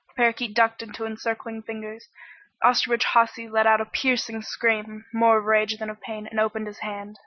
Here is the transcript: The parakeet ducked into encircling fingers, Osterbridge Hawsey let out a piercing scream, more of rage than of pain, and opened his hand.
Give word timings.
The 0.07 0.13
parakeet 0.15 0.55
ducked 0.55 0.81
into 0.81 1.05
encircling 1.05 1.61
fingers, 1.61 2.07
Osterbridge 2.63 3.03
Hawsey 3.13 3.47
let 3.47 3.67
out 3.67 3.79
a 3.81 3.85
piercing 3.85 4.41
scream, 4.41 5.05
more 5.13 5.37
of 5.37 5.45
rage 5.45 5.77
than 5.77 5.91
of 5.91 6.01
pain, 6.01 6.25
and 6.25 6.39
opened 6.39 6.65
his 6.65 6.79
hand. 6.79 7.19